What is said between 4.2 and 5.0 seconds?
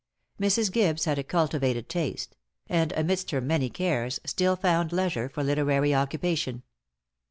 still found